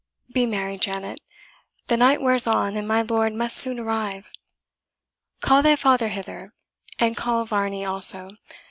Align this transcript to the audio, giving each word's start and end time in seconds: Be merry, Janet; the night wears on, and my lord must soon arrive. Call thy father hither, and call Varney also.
Be 0.33 0.47
merry, 0.47 0.77
Janet; 0.79 1.21
the 1.85 1.95
night 1.95 2.21
wears 2.23 2.47
on, 2.47 2.75
and 2.75 2.87
my 2.87 3.03
lord 3.03 3.33
must 3.33 3.55
soon 3.55 3.77
arrive. 3.77 4.31
Call 5.41 5.61
thy 5.61 5.75
father 5.75 6.07
hither, 6.07 6.55
and 6.97 7.15
call 7.15 7.45
Varney 7.45 7.85
also. 7.85 8.29